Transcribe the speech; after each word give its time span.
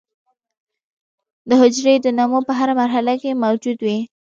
د 1.49 1.51
حجرې 1.61 1.95
د 2.01 2.07
نمو 2.17 2.39
په 2.47 2.53
هره 2.59 2.73
مرحله 2.81 3.13
کې 3.21 3.39
موجود 3.43 3.77
وي. 3.85 3.99